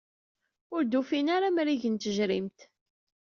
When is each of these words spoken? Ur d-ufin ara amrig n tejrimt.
Ur 0.75 0.81
d-ufin 0.85 1.27
ara 1.35 1.45
amrig 1.49 1.83
n 1.87 1.95
tejrimt. 1.95 2.59